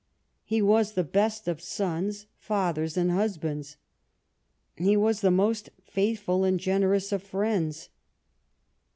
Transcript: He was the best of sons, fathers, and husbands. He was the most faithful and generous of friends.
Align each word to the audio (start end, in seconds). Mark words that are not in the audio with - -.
He 0.43 0.63
was 0.63 0.93
the 0.93 1.03
best 1.03 1.47
of 1.47 1.61
sons, 1.61 2.25
fathers, 2.39 2.97
and 2.97 3.11
husbands. 3.11 3.77
He 4.75 4.97
was 4.97 5.21
the 5.21 5.29
most 5.29 5.69
faithful 5.83 6.43
and 6.43 6.59
generous 6.59 7.11
of 7.11 7.21
friends. 7.21 7.89